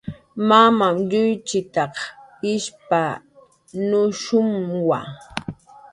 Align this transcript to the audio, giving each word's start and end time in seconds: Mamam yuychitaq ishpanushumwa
Mamam 0.47 0.95
yuychitaq 1.11 1.95
ishpanushumwa 2.53 4.99